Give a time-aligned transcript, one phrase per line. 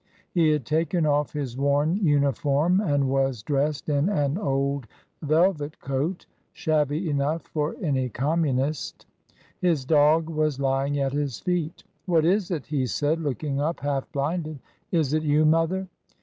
[0.33, 4.87] He had taken off his worn uniform and was dressed in an old
[5.21, 9.05] velvet coat, shabby enough for any Communist
[9.59, 14.11] His dog was lying at his feet "What is it?" he said, looking up half
[14.11, 14.57] blinded:
[14.91, 15.87] "Is it you, mother?"